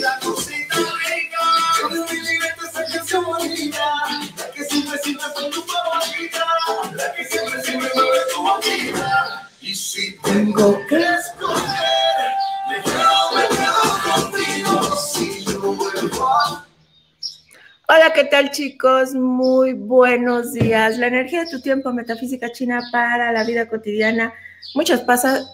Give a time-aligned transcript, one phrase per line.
[0.00, 0.76] la cosita
[1.06, 1.38] rica.
[17.88, 19.14] Hola, ¿qué tal chicos?
[19.14, 20.96] Muy buenos días.
[20.96, 24.32] La energía de tu tiempo, metafísica china para la vida cotidiana.
[24.74, 25.04] Muchas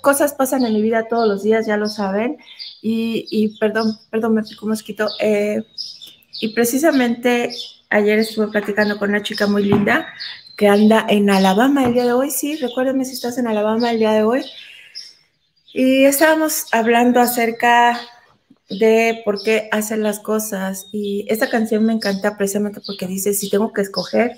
[0.03, 2.39] cosas pasan en mi vida todos los días, ya lo saben.
[2.83, 5.09] Y, y perdón, perdón, me picó mosquito.
[5.21, 5.63] Eh,
[6.41, 7.51] y precisamente
[7.91, 10.07] ayer estuve platicando con una chica muy linda
[10.57, 12.31] que anda en Alabama el día de hoy.
[12.31, 14.45] Sí, recuérdenme si estás en Alabama el día de hoy.
[15.73, 18.01] Y estábamos hablando acerca
[18.69, 20.87] de por qué hacen las cosas.
[20.93, 24.33] Y esta canción me encanta precisamente porque dice, si tengo que escoger,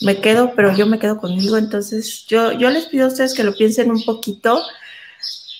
[0.00, 1.56] me quedo, pero yo me quedo conmigo.
[1.56, 4.62] Entonces, yo, yo les pido a ustedes que lo piensen un poquito.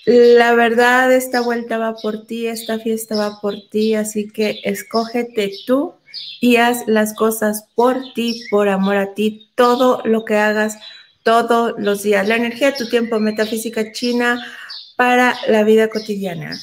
[0.04, 5.52] La verdad, esta vuelta va por ti, esta fiesta va por ti, así que escógete
[5.66, 5.94] tú
[6.40, 10.76] y haz las cosas por ti, por amor a ti, todo lo que hagas
[11.22, 12.26] todos los días.
[12.26, 14.44] La energía de tu tiempo, metafísica china
[14.96, 16.58] para la vida cotidiana.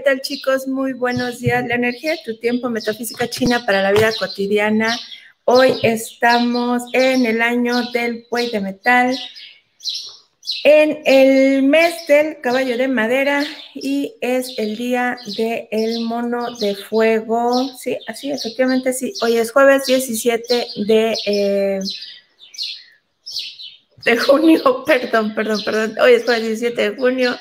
[0.00, 0.66] ¿Qué tal chicos?
[0.66, 1.62] Muy buenos días.
[1.68, 4.98] La energía de tu tiempo, metafísica china para la vida cotidiana.
[5.44, 9.14] Hoy estamos en el año del buey de metal,
[10.64, 13.44] en el mes del caballo de madera
[13.74, 17.70] y es el día del mono de fuego.
[17.76, 19.12] Sí, así, efectivamente, sí.
[19.20, 21.80] Hoy es jueves 17 de, eh,
[24.06, 25.98] de junio, perdón, perdón, perdón.
[26.00, 27.36] Hoy es jueves 17 de junio.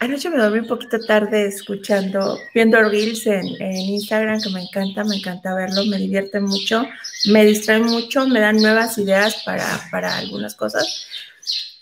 [0.00, 5.16] Anoche me dormí un poquito tarde escuchando, viendo reels en, Instagram, que me encanta, me
[5.16, 6.86] encanta verlo, me divierte mucho,
[7.26, 11.06] me distrae mucho, me dan nuevas ideas para, para algunas cosas.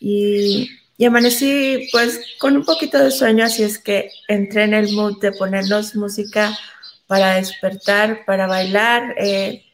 [0.00, 4.92] Y, y, amanecí pues con un poquito de sueño, así es que entré en el
[4.92, 6.56] mood de ponernos música
[7.06, 9.14] para despertar, para bailar.
[9.18, 9.64] Eh,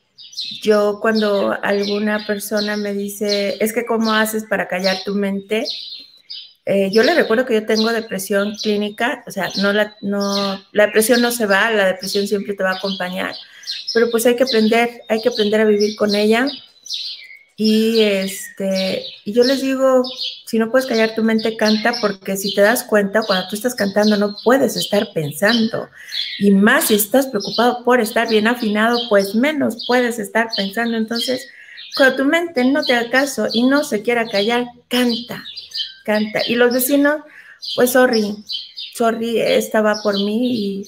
[0.62, 5.64] yo cuando alguna persona me dice, es que cómo haces para callar tu mente,
[6.68, 10.86] eh, yo le recuerdo que yo tengo depresión clínica, o sea, no la, no, la
[10.86, 13.36] depresión no se va, la depresión siempre te va a acompañar,
[13.94, 16.48] pero pues hay que aprender, hay que aprender a vivir con ella.
[17.58, 20.02] Y, este, y yo les digo,
[20.44, 23.74] si no puedes callar tu mente, canta, porque si te das cuenta, cuando tú estás
[23.74, 25.88] cantando no puedes estar pensando.
[26.38, 30.96] Y más si estás preocupado por estar bien afinado, pues menos puedes estar pensando.
[30.96, 31.48] Entonces,
[31.96, 35.42] cuando tu mente no te haga caso y no se quiera callar, canta,
[36.46, 37.22] Y los vecinos,
[37.74, 38.36] pues sorry,
[38.94, 40.84] sorry, esta va por mí y,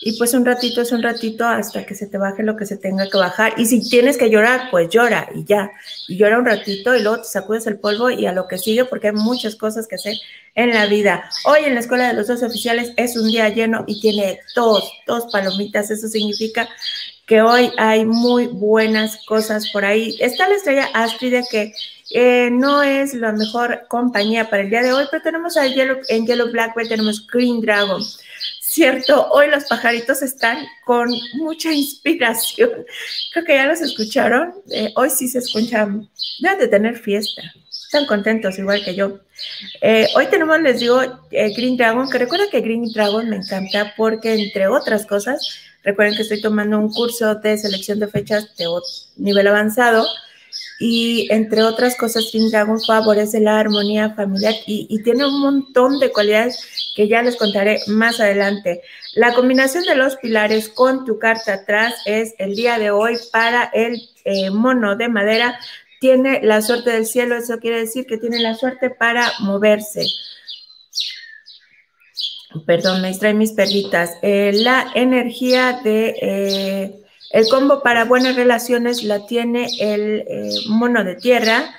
[0.00, 2.76] y, pues un ratito es un ratito hasta que se te baje lo que se
[2.76, 3.54] tenga que bajar.
[3.58, 5.70] Y si tienes que llorar, pues llora y ya.
[6.08, 8.84] Y llora un ratito y luego te sacudes el polvo y a lo que sigue
[8.84, 10.14] porque hay muchas cosas que hacer
[10.54, 11.28] en la vida.
[11.44, 14.90] Hoy en la Escuela de los Dos Oficiales es un día lleno y tiene dos,
[15.06, 15.90] dos palomitas.
[15.90, 16.68] Eso significa
[17.26, 20.16] que hoy hay muy buenas cosas por ahí.
[20.20, 21.72] Está la estrella Astrid que
[22.10, 25.98] eh, no es la mejor compañía para el día de hoy, pero tenemos a Yellow,
[26.08, 28.02] en Yellow Blackbird, tenemos Green Dragon.
[28.72, 32.70] Cierto, hoy los pajaritos están con mucha inspiración.
[33.32, 34.54] Creo que ya los escucharon.
[34.70, 36.08] Eh, hoy sí se escuchan,
[36.38, 37.42] deben de tener fiesta.
[37.68, 39.18] Están contentos, igual que yo.
[39.80, 41.02] Eh, hoy tenemos, les digo,
[41.32, 45.44] eh, Green Dragon, que recuerda que Green Dragon me encanta porque, entre otras cosas,
[45.82, 48.68] recuerden que estoy tomando un curso de selección de fechas de
[49.16, 50.06] nivel avanzado
[50.82, 56.10] y entre otras cosas, Green Dragon favorece la armonía familiar y, tiene un montón de
[56.10, 58.80] cualidades que ya les contaré más adelante.
[59.14, 63.64] La combinación de los pilares con tu carta atrás es el día de hoy para
[63.74, 65.60] el eh, mono de madera.
[66.00, 70.06] Tiene la suerte del cielo, eso quiere decir que tiene la suerte para moverse.
[72.64, 74.16] perdón, me distraen mis perritas.
[74.22, 77.00] Eh, la energía de eh,
[77.30, 81.74] el combo para buenas relaciones la tiene el eh, mono de tierra.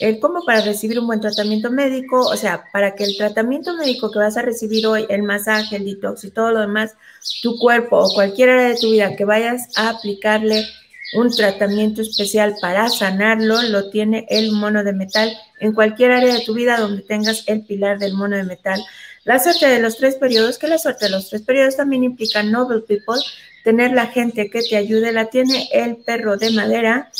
[0.00, 4.10] El combo para recibir un buen tratamiento médico, o sea, para que el tratamiento médico
[4.10, 6.94] que vas a recibir hoy, el masaje, el detox y todo lo demás,
[7.42, 10.66] tu cuerpo o cualquier área de tu vida que vayas a aplicarle
[11.14, 16.44] un tratamiento especial para sanarlo, lo tiene el mono de metal en cualquier área de
[16.44, 18.82] tu vida donde tengas el pilar del mono de metal.
[19.24, 22.42] La suerte de los tres periodos, que la suerte de los tres periodos también implica
[22.42, 23.20] Noble People,
[23.66, 27.10] tener la gente que te ayude, la tiene el perro de madera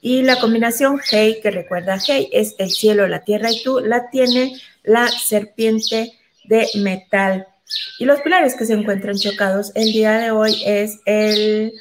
[0.00, 4.08] y la combinación Hey, que recuerda Hey, es el cielo, la tierra y tú, la
[4.08, 6.14] tiene la serpiente
[6.44, 7.46] de metal.
[7.98, 11.74] Y los pilares que se encuentran chocados el día de hoy es el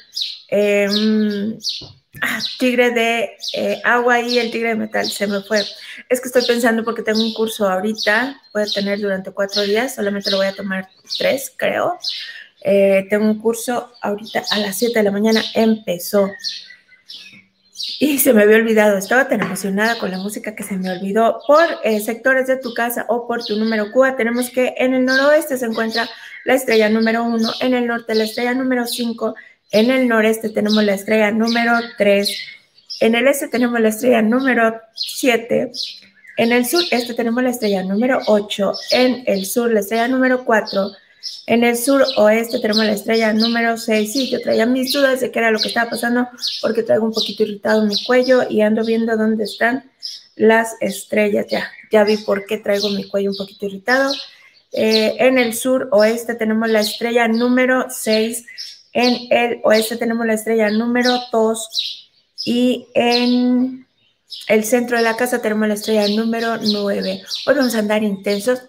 [0.50, 1.58] em,
[2.22, 5.10] ah, tigre de eh, agua y el tigre de metal.
[5.10, 5.64] Se me fue.
[6.10, 9.96] Es que estoy pensando porque tengo un curso ahorita, voy a tener durante cuatro días,
[9.96, 11.98] solamente lo voy a tomar tres, creo.
[12.62, 16.30] Eh, tengo un curso ahorita a las 7 de la mañana, empezó.
[18.00, 21.42] Y se me había olvidado, estaba tan emocionada con la música que se me olvidó.
[21.46, 25.06] Por eh, sectores de tu casa o por tu número Cuba, tenemos que en el
[25.06, 26.10] noroeste se encuentra
[26.46, 29.36] la estrella número 1, en el norte la estrella número 5,
[29.72, 32.38] en el noreste tenemos la estrella número 3,
[33.02, 35.72] en el este tenemos la estrella número 7,
[36.38, 40.46] en el sur este tenemos la estrella número 8, en el sur la estrella número
[40.46, 40.92] 4,
[41.46, 44.12] en el sur oeste tenemos la estrella número 6.
[44.12, 46.28] Sí, yo traía mis dudas de qué era lo que estaba pasando
[46.62, 49.90] porque traigo un poquito irritado mi cuello y ando viendo dónde están
[50.36, 51.48] las estrellas.
[51.50, 54.14] Ya, ya vi por qué traigo mi cuello un poquito irritado.
[54.72, 58.46] Eh, en el sur oeste tenemos la estrella número 6.
[58.94, 62.10] En el oeste tenemos la estrella número 2.
[62.46, 63.88] Y en
[64.48, 67.24] el centro de la casa tenemos la estrella número 9.
[67.48, 68.60] Hoy vamos a andar intensos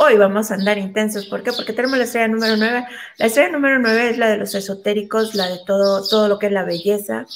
[0.00, 1.26] Hoy vamos a andar intensos.
[1.26, 1.52] ¿Por qué?
[1.52, 2.84] Porque tenemos la estrella número 9.
[3.16, 6.46] La estrella número 9 es la de los esotéricos, la de todo, todo lo que
[6.46, 7.26] es la belleza,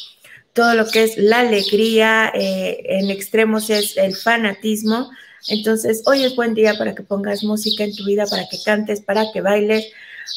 [0.53, 5.11] todo lo que es la alegría, eh, en extremos es el fanatismo.
[5.49, 9.01] Entonces, hoy es buen día para que pongas música en tu vida, para que cantes,
[9.01, 9.91] para que bailes,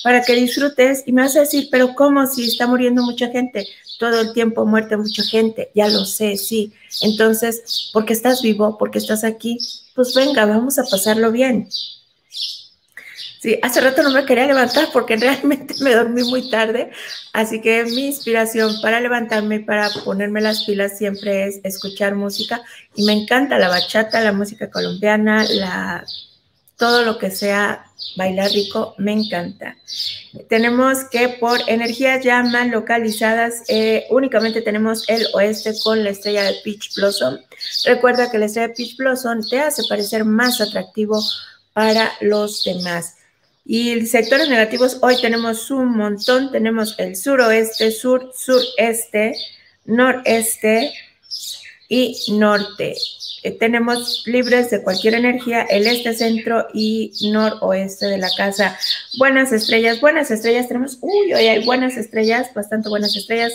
[0.03, 1.03] para que disfrutes.
[1.05, 3.67] Y me vas a decir, pero ¿cómo si está muriendo mucha gente?
[3.99, 6.73] Todo el tiempo muerte mucha gente, ya lo sé, sí.
[7.01, 9.59] Entonces, porque estás vivo, porque estás aquí,
[9.93, 11.69] pues venga, vamos a pasarlo bien.
[13.45, 16.89] Sí, hace rato no me quería levantar porque realmente me dormí muy tarde,
[17.31, 22.61] así que mi inspiración para levantarme para ponerme las pilas siempre es escuchar música
[22.95, 26.05] y me encanta la bachata, la música colombiana, la
[26.77, 27.85] todo lo que sea
[28.17, 29.77] bailar rico, me encanta.
[30.49, 36.43] Tenemos que por energías ya más localizadas, eh, únicamente tenemos el oeste con la estrella
[36.43, 37.37] de Peach Blossom.
[37.85, 41.21] Recuerda que la estrella de Peach Blossom te hace parecer más atractivo
[41.75, 43.17] para los demás.
[43.65, 49.35] Y sectores negativos, hoy tenemos un montón, tenemos el suroeste, sur, sureste,
[49.83, 50.93] noreste
[51.87, 52.95] y norte.
[53.45, 58.75] Eh, tenemos libres de cualquier energía, el este, centro y noroeste de la casa.
[59.19, 63.53] Buenas estrellas, buenas estrellas, tenemos, uy, hoy hay buenas estrellas, bastante buenas estrellas.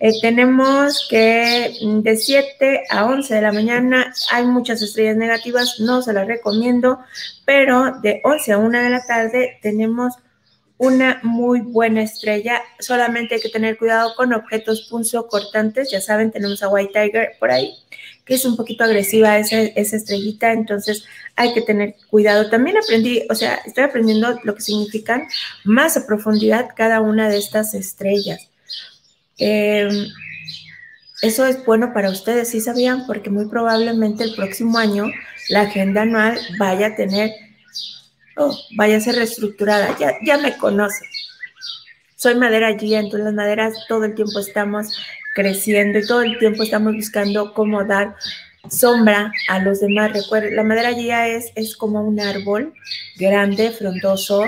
[0.00, 6.02] Eh, tenemos que de 7 a 11 de la mañana hay muchas estrellas negativas, no
[6.02, 6.98] se las recomiendo,
[7.46, 10.14] pero de 11 a 1 de la tarde tenemos
[10.82, 12.60] una muy buena estrella.
[12.80, 15.92] Solamente hay que tener cuidado con objetos punzo cortantes.
[15.92, 17.72] Ya saben, tenemos a White Tiger por ahí,
[18.24, 21.04] que es un poquito agresiva esa, esa estrellita, entonces
[21.36, 22.50] hay que tener cuidado.
[22.50, 25.28] También aprendí, o sea, estoy aprendiendo lo que significan
[25.62, 28.50] más a profundidad cada una de estas estrellas.
[29.38, 30.08] Em,
[31.22, 33.06] eso es bueno para ustedes, ¿sí sabían?
[33.06, 35.06] Porque muy probablemente el próximo año
[35.48, 37.30] la agenda anual vaya a tener,
[38.36, 39.96] oh, vaya a ser reestructurada.
[39.98, 41.08] Ya, ya me conocen.
[42.16, 44.96] Soy madera guía, entonces las maderas todo el tiempo estamos
[45.34, 48.14] creciendo y todo el tiempo estamos buscando cómo dar
[48.70, 50.12] sombra a los demás.
[50.12, 52.74] Recuerden, la madera guía es, es como un árbol
[53.16, 54.44] grande, frondoso,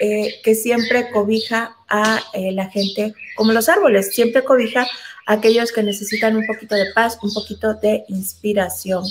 [0.00, 4.86] eh, que siempre cobija a eh, la gente, como los árboles, siempre cobija
[5.26, 9.04] a aquellos que necesitan un poquito de paz, un poquito de inspiración.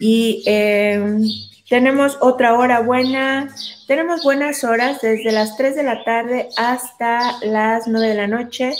[0.00, 1.22] Y em,
[1.68, 3.54] tenemos otra hora buena,
[3.86, 8.72] tenemos buenas horas desde las 3 de la tarde hasta las 9 de la noche.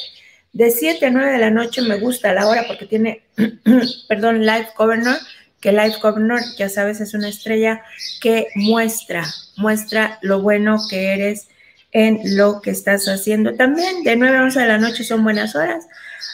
[0.53, 3.23] De 7 a 9 de la noche me gusta la hora porque tiene,
[4.09, 5.17] perdón, Live Governor
[5.65, 7.83] que Life Governor, ya sabes, es una estrella
[8.21, 9.25] que muestra,
[9.57, 11.49] muestra lo bueno que eres
[11.91, 13.55] en lo que estás haciendo.
[13.55, 15.87] También de 9 a 11 de la noche son buenas horas,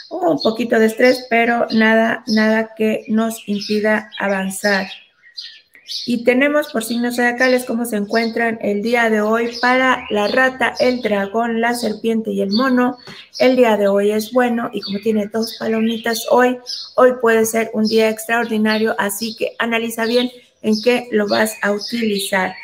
[0.09, 4.89] un poquito de estrés, pero nada, nada que nos impida avanzar.
[6.07, 10.75] Y tenemos por signos zodiacales cómo se encuentran el día de hoy para la rata,
[10.79, 12.99] el dragón, la serpiente y el mono.
[13.39, 16.59] El día de hoy es bueno y como tiene dos palomitas hoy,
[16.97, 20.31] hoy puede ser un día extraordinario, así que analiza bien
[20.63, 22.55] en qué lo vas a utilizar.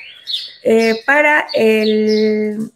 [0.63, 2.71] Eh, para el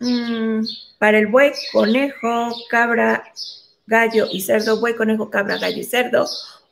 [0.00, 0.64] mm,
[0.98, 3.24] para el buey, conejo, cabra,
[3.86, 6.26] gallo y cerdo, buey, conejo, cabra, gallo y cerdo.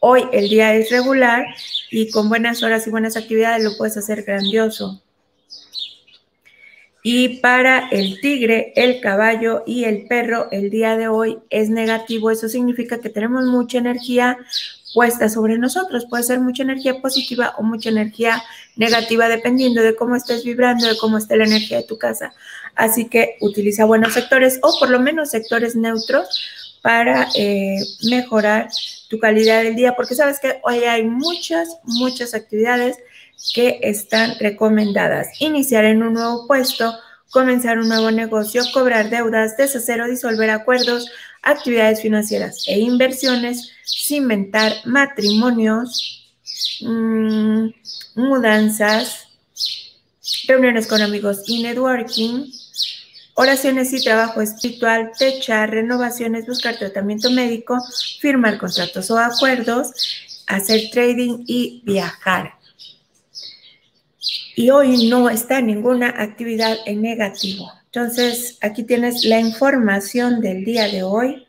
[0.04, 1.46] Hoy el día es regular
[1.88, 5.00] y con buenas horas y buenas actividades lo puedes hacer grandioso.
[7.04, 12.32] Y para el tigre, el caballo y el perro, el día de hoy es negativo.
[12.32, 14.38] Eso significa que tenemos mucha energía
[14.92, 16.06] puesta sobre nosotros.
[16.10, 18.42] Puede ser mucha energía positiva o mucha energía
[18.74, 22.34] negativa, dependiendo de cómo estés vibrando, de cómo esté la energía de tu casa.
[22.74, 28.68] Así que utiliza buenos sectores o por lo menos sectores neutros para eh, mejorar
[29.08, 32.96] tu calidad del día, porque sabes que hoy hay muchas, muchas actividades
[33.54, 35.28] que están recomendadas.
[35.40, 36.94] Iniciar en un nuevo puesto,
[37.30, 41.10] comenzar un nuevo negocio, cobrar deudas, deshacer o disolver acuerdos,
[41.42, 46.30] actividades financieras e inversiones, cimentar matrimonios,
[46.82, 47.68] mm,
[48.16, 49.28] mudanzas,
[50.46, 52.50] reuniones con amigos y networking,
[53.34, 57.78] oraciones y trabajo espiritual, techar, renovaciones, buscar tratamiento médico,
[58.20, 59.92] firmar contratos o acuerdos,
[60.46, 62.54] hacer trading y viajar.
[64.54, 67.72] Y hoy no está ninguna actividad en negativo.
[67.86, 71.46] Entonces, aquí tienes la información del día de hoy.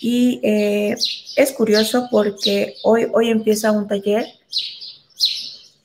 [0.00, 0.94] Y eh,
[1.36, 4.26] es curioso porque hoy, hoy empieza un taller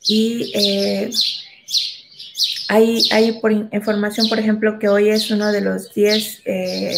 [0.10, 1.10] y eh,
[2.70, 6.94] hay, hay por información, por ejemplo, que hoy es uno de los 10, 10, eh,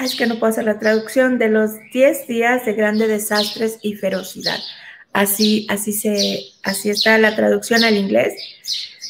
[0.00, 3.94] es que no puedo hacer la traducción, de los 10 días de grandes desastres y
[3.94, 4.60] ferocidad.
[5.12, 8.32] Así, así, se, así está la traducción al inglés.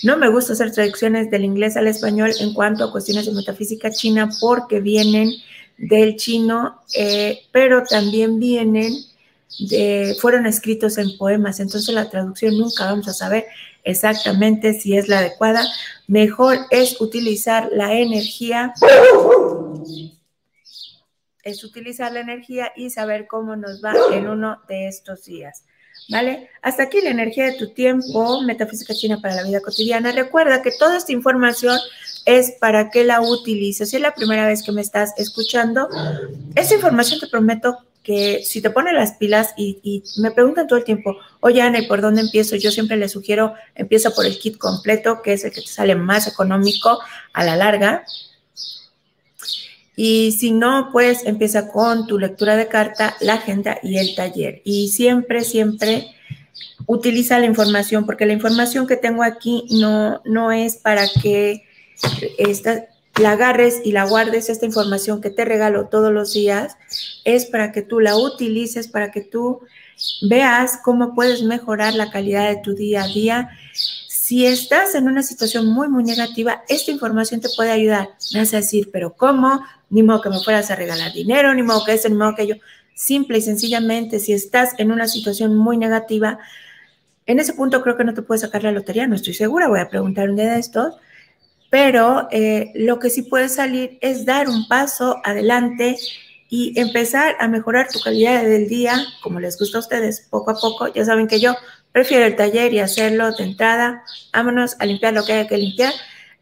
[0.03, 3.91] No me gusta hacer traducciones del inglés al español en cuanto a cuestiones de metafísica
[3.91, 5.31] china porque vienen
[5.77, 8.95] del chino, eh, pero también vienen
[9.59, 13.47] de, fueron escritos en poemas, entonces la traducción nunca vamos a saber
[13.85, 15.67] exactamente si es la adecuada.
[16.07, 18.73] Mejor es utilizar la energía,
[21.43, 25.65] es utilizar la energía y saber cómo nos va en uno de estos días.
[26.09, 26.49] ¿Vale?
[26.63, 30.11] Hasta aquí la energía de tu tiempo, metafísica china para la vida cotidiana.
[30.11, 31.79] Recuerda que toda esta información
[32.27, 33.91] es para que la utilices.
[33.91, 35.89] Si es la primera vez que me estás escuchando,
[36.57, 40.85] esta información te prometo que si te pones las pilas y, me preguntan todo el
[40.85, 42.57] tiempo, oye Ana, ¿y por dónde empiezo?
[42.57, 45.95] Yo siempre les sugiero, empieza por el kit completo, que es el que te sale
[45.95, 46.99] más económico
[47.33, 48.05] a la larga.
[49.97, 54.63] Y si no, pues empieza con tu lectura de carta, la agenda y el taller.
[54.65, 56.15] Y siempre, siempre
[56.87, 61.65] utiliza la información, porque la información que tengo aquí no, no es para que
[62.39, 62.87] esta,
[63.21, 66.77] la agarres y la guardes, esta información que te regalo todos los días,
[67.25, 69.61] es para que tú la utilices, para que tú
[70.23, 73.51] veas cómo puedes mejorar la calidad de tu día a día
[74.31, 78.11] si estás en una situación muy, muy negativa, esta información te puede ayudar.
[78.33, 79.61] Me vas a decir, pero ¿cómo?
[79.89, 82.47] Ni modo que me fueras a regalar dinero, ni modo que eso, ni modo que
[82.47, 82.55] yo.
[82.95, 86.39] Simple y sencillamente, si estás en una situación muy negativa,
[87.27, 89.81] en ese punto creo que no te puedes sacar la lotería, no estoy segura, voy
[89.81, 90.95] a preguntar un de estos,
[91.71, 95.97] pero eh, lo que sí puede salir es dar un paso adelante
[96.49, 100.61] y empezar a mejorar tu calidad del día, como les gusta a ustedes, poco a
[100.61, 100.93] poco.
[100.93, 101.55] Ya saben que yo
[101.93, 104.05] Prefiero el taller y hacerlo de entrada.
[104.33, 105.93] Vámonos a limpiar lo que haya que limpiar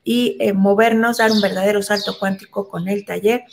[0.04, 3.44] y eh, movernos, dar un verdadero salto cuántico con el taller.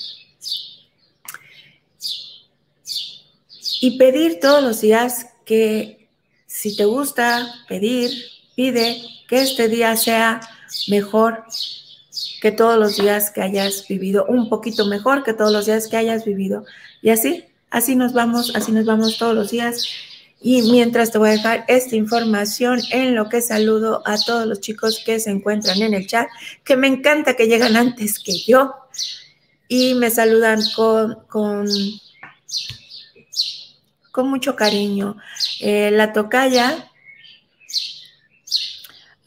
[3.81, 6.09] Y pedir todos los días que
[6.47, 8.11] si te gusta pedir,
[8.55, 10.41] pide que este día sea
[10.87, 11.43] mejor
[12.41, 15.97] que todos los días que hayas vivido, un poquito mejor que todos los días que
[15.97, 16.65] hayas vivido.
[17.01, 19.87] Y así, así nos vamos, así nos vamos todos los días
[20.47, 24.59] y mientras te voy a dejar esta información en lo que saludo a todos los
[24.59, 26.27] chicos que se encuentran en el chat,
[26.63, 28.75] que me encanta que llegan antes que yo
[29.67, 31.67] y me saludan con, con,
[34.11, 35.17] con mucho cariño.
[35.61, 36.91] Eh, la tocaya,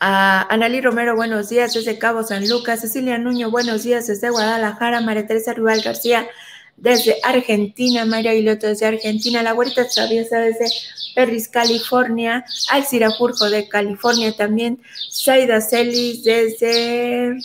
[0.00, 2.80] a Analí Romero, buenos días desde Cabo San Lucas.
[2.80, 5.00] Cecilia Nuño, buenos días desde Guadalajara.
[5.00, 6.28] María Teresa Rival García,
[6.76, 8.04] desde Argentina.
[8.04, 9.42] María Guiloto, desde Argentina.
[9.42, 10.66] La Huerta Traviesa, desde
[11.14, 17.36] Perris, California, Alcira Furjo de California también, Saida Celis desde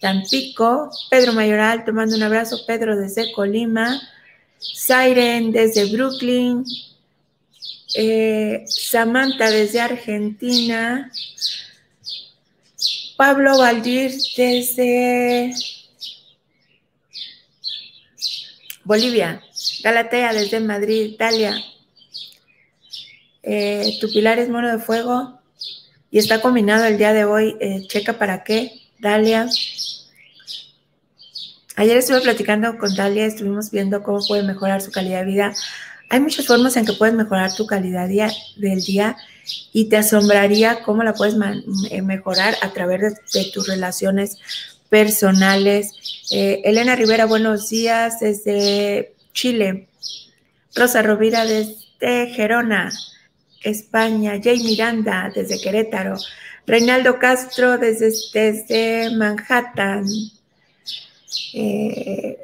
[0.00, 4.02] Tampico, Pedro Mayoral, te mando un abrazo, Pedro desde Colima,
[4.58, 6.64] Siren desde Brooklyn,
[7.94, 11.10] Eh, Samantha desde Argentina.
[13.16, 15.54] Pablo Valdir desde
[18.84, 19.42] Bolivia.
[19.82, 21.56] Galatea desde Madrid, Italia.
[23.42, 25.40] Eh, tu pilar es mono de fuego
[26.10, 27.56] y está combinado el día de hoy.
[27.60, 29.48] Eh, checa para qué, Dalia.
[31.76, 35.54] Ayer estuve platicando con Dalia, estuvimos viendo cómo puede mejorar su calidad de vida.
[36.12, 38.06] Hay muchas formas en que puedes mejorar tu calidad
[38.56, 39.16] del día
[39.72, 41.34] y te asombraría cómo la puedes
[41.90, 44.36] eh, mejorar a través de, tus relaciones
[44.90, 46.26] personales.
[46.30, 49.88] Elena Rivera, buenos días desde Chile.
[50.74, 52.92] Rosa Rovira desde Gerona.
[53.62, 56.18] España, Jay Miranda desde Querétaro,
[56.66, 60.04] Reinaldo Castro desde, desde Manhattan.
[61.54, 62.36] Eh,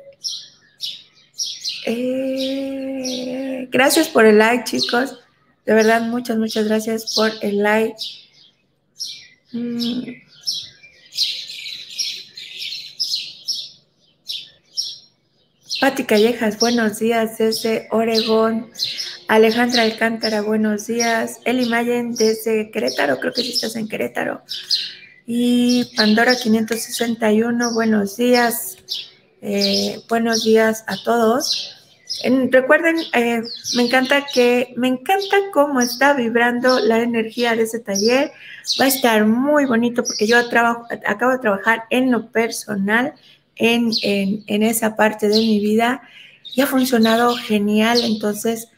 [1.89, 5.19] eh, gracias por el like, chicos.
[5.65, 7.97] De verdad, muchas, muchas gracias por el like.
[9.53, 10.29] Mm.
[15.81, 18.71] Pati Callejas, buenos días desde Oregón.
[19.29, 21.39] Alejandra Alcántara, buenos días.
[21.45, 24.43] Eli Mayen desde Querétaro, creo que sí estás en Querétaro.
[25.27, 28.77] Y Pandora 561, buenos días.
[29.41, 31.78] Eh, buenos días a todos.
[32.51, 33.43] Recuerden, eh,
[33.77, 38.33] me encanta que, me encanta cómo está vibrando la energía de ese taller.
[38.81, 43.15] Va a estar muy bonito porque yo trabajo, acabo de trabajar en lo personal,
[43.57, 46.03] en, en esa parte de mi vida
[46.55, 48.01] y ha funcionado genial.
[48.05, 48.69] Entonces,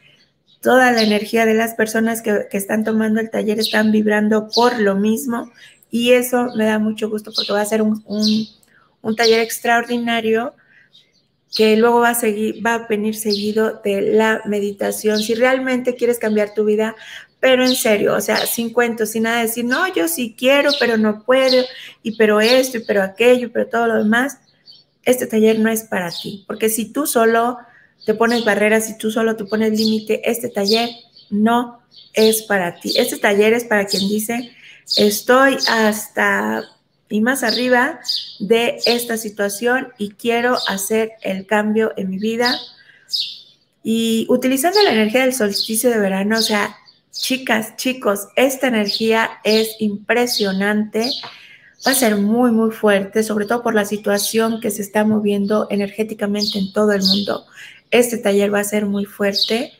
[0.61, 4.95] toda la energía de las personas que, están tomando el taller están vibrando por lo
[4.95, 5.51] mismo
[5.89, 8.47] y eso me da mucho gusto porque va a ser un,
[9.17, 10.53] taller extraordinario
[11.55, 15.21] que luego va a seguir, va a venir seguido de la meditación.
[15.21, 16.95] Si realmente quieres cambiar tu vida,
[17.39, 20.71] pero en serio, o sea, sin cuentos, sin nada de decir, no, yo sí quiero,
[20.79, 21.63] pero no puedo,
[22.03, 24.37] y pero esto, y pero aquello, pero todo lo demás,
[25.03, 27.57] este taller no es para ti, porque si tú solo
[28.05, 30.89] te pones barreras y tú solo te pones límite, este taller
[31.31, 31.81] no
[32.13, 32.93] es para ti.
[32.97, 34.51] Este taller es para quien dice,
[34.97, 36.63] estoy hasta
[37.11, 37.99] y más arriba
[38.39, 42.57] de esta situación y quiero hacer el cambio en mi vida.
[43.83, 46.75] Y utilizando la energía del solsticio de verano, o sea,
[47.11, 51.11] chicas, chicos, esta energía es impresionante.
[51.85, 55.67] Va a ser muy, muy fuerte, sobre todo por la situación que se está moviendo
[55.69, 57.45] energéticamente en todo el mundo.
[57.89, 59.73] Este taller va a ser muy fuerte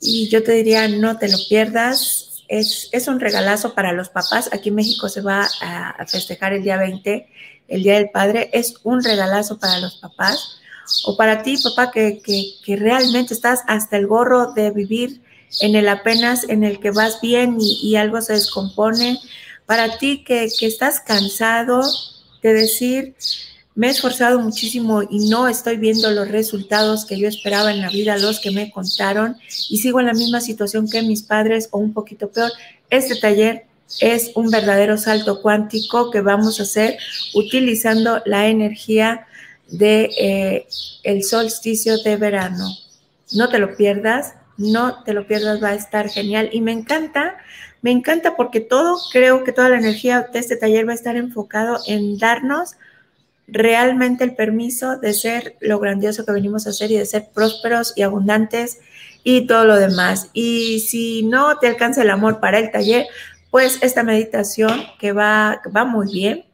[0.00, 2.23] y yo te diría, no te lo pierdas.
[2.48, 4.50] Es, es un regalazo para los papás.
[4.52, 7.28] Aquí en México se va a, festejar el día 20,
[7.68, 8.50] el Día del Padre.
[8.52, 10.58] Es un regalazo para los papás.
[11.06, 15.22] O para ti, papá, que, que, realmente estás hasta el gorro de vivir
[15.60, 19.18] en el apenas en el que vas bien y, algo se descompone.
[19.66, 21.82] Para ti que, que estás cansado
[22.42, 23.14] de decir,
[23.74, 27.90] me he esforzado muchísimo y no estoy viendo los resultados que yo esperaba en la
[27.90, 29.36] vida, los que me contaron,
[29.68, 32.52] y sigo en la misma situación que mis padres o un poquito peor.
[32.88, 33.66] Este taller
[34.00, 36.98] es un verdadero salto cuántico que vamos a hacer
[37.34, 39.26] utilizando la energía
[39.68, 40.66] de eh,
[41.02, 42.68] el solsticio de verano.
[43.32, 47.36] No te lo pierdas, no te lo pierdas, va a estar genial y me encanta,
[47.82, 51.16] me encanta porque todo, creo que toda la energía de este taller va a estar
[51.16, 52.76] enfocado en darnos
[53.46, 57.92] realmente el permiso de ser lo grandioso que venimos a hacer y de ser prósperos
[57.96, 58.78] y abundantes
[59.22, 60.28] y todo lo demás.
[60.32, 63.06] Y si no te alcanza el amor para el taller,
[63.50, 66.44] pues esta meditación que va, va muy bien.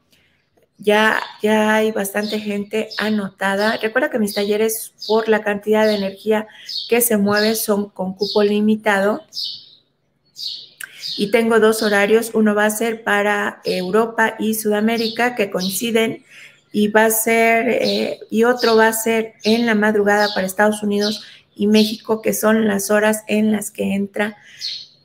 [0.79, 3.77] Ya, ya hay bastante gente anotada.
[3.77, 6.47] Recuerda que mis talleres, por la cantidad de energía
[6.89, 9.23] que se mueve, son con cupo limitado.
[11.19, 12.31] Y tengo dos horarios.
[12.33, 16.25] Uno va a ser para Europa y Sudamérica, que coinciden
[16.73, 20.83] y va a ser, eh, y otro va a ser en la madrugada para Estados
[20.83, 24.37] Unidos y México, que son las horas en las que entra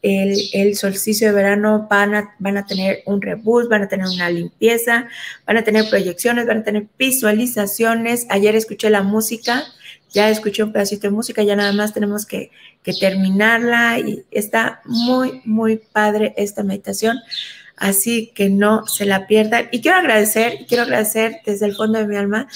[0.01, 4.29] el, solsticio de verano, van a, van a tener un rebus, van a tener una
[4.29, 5.07] limpieza,
[5.47, 8.27] van a tener proyecciones, van a tener visualizaciones.
[8.29, 9.63] Ayer escuché la música,
[10.11, 12.51] ya escuché un pedacito de música, ya nada más tenemos que,
[12.83, 17.17] que terminarla y está muy, muy padre esta meditación
[17.77, 19.67] así que no se la pierdan.
[19.71, 22.47] Y quiero agradecer, quiero agradecer desde el fondo de mi alma.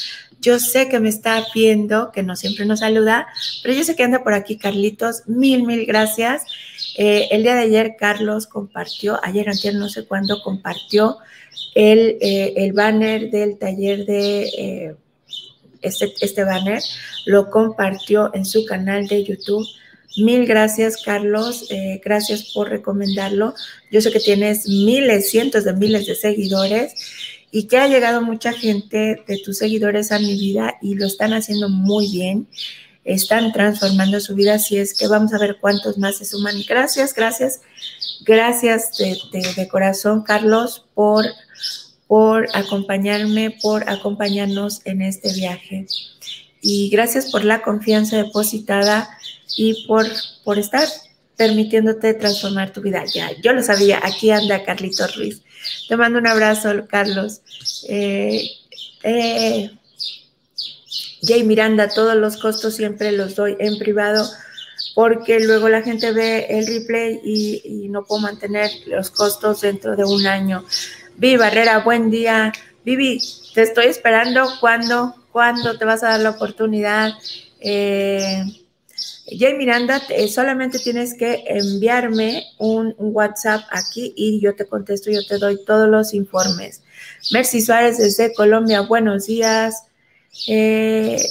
[0.41, 3.27] Yo sé que me está viendo, que no siempre nos saluda,
[3.61, 5.23] pero yo sé que anda por aquí Carlitos.
[5.27, 6.43] Mil, mil gracias.
[6.97, 11.17] Eh, el día de ayer Carlos compartió, ayer, antes no sé cuándo, compartió
[11.75, 14.43] el, eh, el banner del taller de...
[14.57, 14.95] Eh,
[15.81, 16.81] este, este banner
[17.25, 19.65] lo compartió en su canal de YouTube
[20.17, 21.67] Mil gracias, Carlos.
[21.69, 23.53] Eh, gracias por recomendarlo.
[23.91, 26.93] Yo sé que tienes miles, cientos de miles de seguidores
[27.51, 31.33] y que ha llegado mucha gente de tus seguidores a mi vida y lo están
[31.33, 32.47] haciendo muy bien.
[33.05, 36.55] Están transformando su vida, así es que vamos a ver cuántos más se suman.
[36.67, 37.61] Gracias, gracias,
[38.21, 41.25] gracias de, corazón, Carlos, por,
[42.07, 45.87] por acompañarme, por acompañarnos en este viaje.
[46.61, 49.09] Y gracias por la confianza depositada
[49.55, 50.05] y por,
[50.43, 50.87] por estar
[51.37, 53.03] permitiéndote transformar tu vida.
[53.05, 55.41] Ya, yo lo sabía, aquí anda Carlito Ruiz.
[55.87, 57.41] Te mando un abrazo, Carlos.
[57.87, 58.49] Eh,
[59.03, 59.71] eh,
[61.21, 64.29] Jay Miranda, todos los costos siempre los doy en privado
[64.95, 70.03] porque luego la gente ve el replay y, no puedo mantener los costos dentro de
[70.03, 70.65] un año.
[71.15, 72.51] Vivi Barrera, buen día.
[72.83, 73.21] Vivi,
[73.53, 74.45] te estoy esperando.
[74.59, 75.15] ¿Cuándo?
[75.31, 77.13] ¿Cuándo te vas a dar la oportunidad?
[77.61, 78.43] Eh,
[79.37, 85.37] Jay Miranda, solamente tienes que enviarme un, WhatsApp aquí y yo te contesto, yo te
[85.37, 86.81] doy todos los informes.
[87.31, 89.83] Mercy Suárez desde Colombia, buenos días.
[90.47, 91.21] Eh,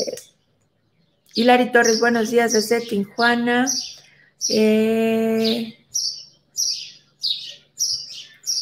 [1.35, 3.67] Hilary Torres, buenos días desde Tijuana.
[4.49, 5.75] Eh,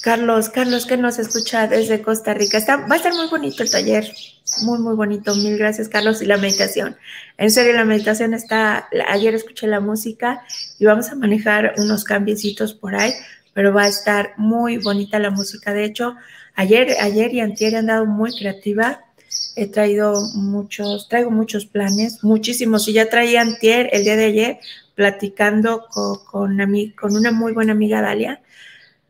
[0.03, 2.59] Carlos, Carlos, que nos escucha desde Costa Rica.
[2.59, 4.15] Está, va a estar muy bonito el taller,
[4.63, 5.35] muy, muy bonito.
[5.35, 6.23] Mil gracias, Carlos.
[6.23, 6.97] Y la meditación.
[7.39, 10.43] En serio, la meditación está, ayer escuché la música
[10.79, 13.13] y vamos a manejar unos cambiecitos por ahí,
[13.55, 15.73] pero va a estar muy bonita la música.
[15.73, 16.17] De hecho,
[16.55, 19.05] ayer, ayer y antier he andado muy creativa.
[19.57, 22.89] He traído muchos, traigo muchos planes, muchísimos.
[22.89, 24.59] Y ya traía antier, el día de ayer,
[24.95, 28.41] platicando con, con, una muy buena amiga Dalia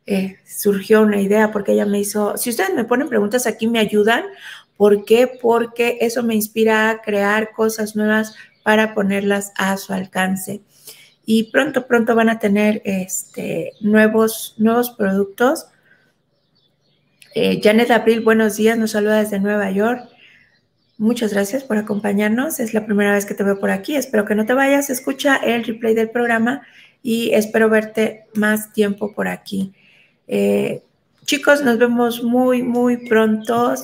[0.06, 3.80] eh, surgió una idea porque ella me hizo, si ustedes me ponen preguntas aquí, me
[3.80, 4.24] ayudan.
[4.77, 5.27] ¿Por qué?
[5.41, 10.61] Porque eso me inspira a crear cosas nuevas para ponerlas a su alcance.
[11.25, 15.67] Y pronto, pronto van a tener este, nuevos, nuevos productos.
[17.35, 20.09] Eh, Janet April, buenos días, nos saluda desde Nueva York.
[20.99, 22.59] Muchas gracias por acompañarnos.
[22.61, 23.97] Es la primera vez que te veo por aquí.
[23.97, 24.89] Espero que no te vayas.
[24.89, 26.62] Escucha el replay del programa
[27.03, 29.75] y espero verte más tiempo por aquí.
[30.27, 30.83] Eh,
[31.25, 33.75] chicos, nos vemos muy, muy pronto.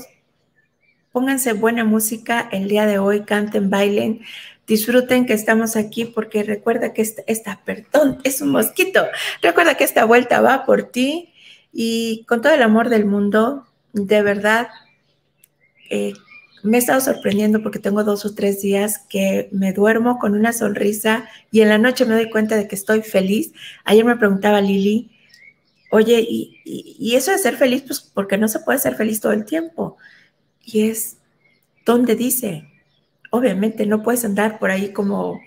[1.12, 4.22] Pónganse buena música el día de hoy, canten, bailen,
[4.66, 9.04] disfruten que estamos aquí porque recuerda que esta, perdón, es un mosquito.
[9.42, 11.32] Recuerda que esta vuelta va por ti
[11.72, 14.68] y con todo el amor del mundo, de verdad,
[15.90, 16.14] eh,
[16.62, 20.52] me he estado sorprendiendo porque tengo dos o tres días que me duermo con una
[20.52, 23.52] sonrisa y en la noche me doy cuenta de que estoy feliz.
[23.84, 25.10] Ayer me preguntaba Lili,
[25.94, 29.44] Oye, y, eso de ser feliz, pues porque no se puede ser feliz todo el
[29.44, 29.98] tiempo.
[30.64, 31.18] Y es
[31.84, 32.68] donde dice,
[33.30, 35.40] obviamente no puedes andar por ahí como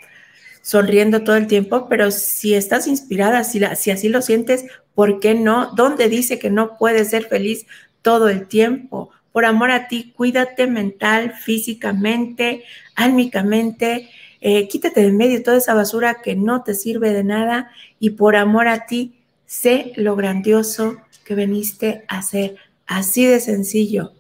[0.65, 5.71] sonriendo todo el tiempo, pero si estás inspirada, si, así lo sientes, ¿por qué no?
[5.75, 7.67] ¿Dónde dice que no puedes ser feliz
[8.01, 9.11] todo el tiempo?
[9.31, 12.63] Por amor a ti, cuídate mental, físicamente,
[12.95, 14.09] álmicamente,
[14.41, 18.35] eh, quítate de medio toda esa basura que no te sirve de nada y por
[18.35, 22.55] amor a ti, sé lo grandioso que veniste a hacer.
[22.87, 24.13] Así de sencillo,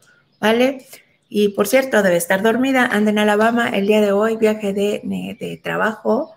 [1.29, 2.85] Y por cierto, debe estar dormida.
[2.85, 5.01] Anda en Alabama el día de hoy, viaje de,
[5.39, 6.35] de, trabajo.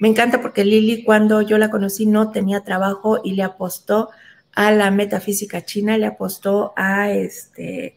[0.00, 4.10] Me encanta porque Lili, cuando yo la conocí, no tenía trabajo y le apostó
[4.52, 7.96] a la metafísica china, le apostó a este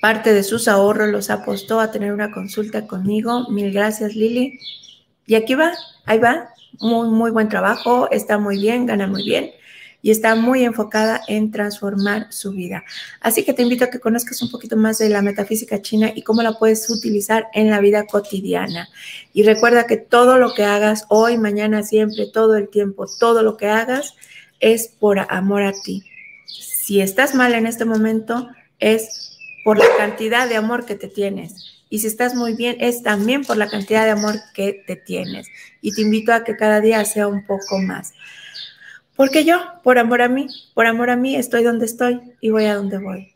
[0.00, 3.48] parte de sus ahorros, los apostó a tener una consulta conmigo.
[3.50, 4.58] Mil gracias, Lili.
[5.26, 5.72] Y aquí va,
[6.06, 6.48] ahí va,
[6.80, 9.50] muy, muy buen trabajo, está muy bien, gana muy bien
[10.00, 12.84] y está muy enfocada en transformar su vida.
[13.20, 16.22] Así que te invito a que conozcas un poquito más de la metafísica china y
[16.22, 18.88] cómo la puedes utilizar en la vida cotidiana.
[19.32, 23.56] Y recuerda que todo lo que hagas hoy, mañana, siempre, todo el tiempo, todo lo
[23.56, 24.14] que hagas
[24.60, 26.04] es por amor a ti.
[26.46, 31.78] Si estás mal en este momento, es por la cantidad de amor que te tienes.
[31.90, 35.48] Y si estás muy bien, es también por la cantidad de amor que te tienes.
[35.80, 38.12] Y te invito a que cada día sea un poco más.
[39.18, 42.66] Porque yo, por amor a mí, por amor a mí, estoy donde estoy y voy
[42.66, 43.34] a donde voy.